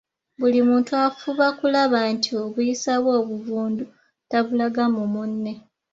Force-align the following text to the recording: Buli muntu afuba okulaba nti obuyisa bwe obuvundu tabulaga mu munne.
Buli 0.39 0.59
muntu 0.69 0.91
afuba 1.07 1.43
okulaba 1.51 1.99
nti 2.13 2.29
obuyisa 2.43 2.93
bwe 3.03 3.13
obuvundu 3.21 3.83
tabulaga 4.29 4.83
mu 4.95 5.03
munne. 5.13 5.53